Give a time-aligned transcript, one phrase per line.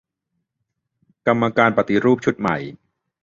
[1.27, 2.57] กรรมการปฏิรูปชุดใหม่